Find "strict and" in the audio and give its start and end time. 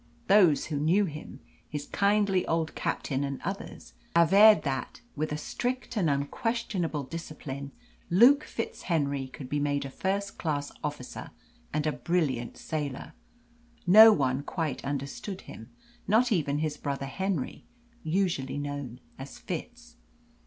5.37-6.09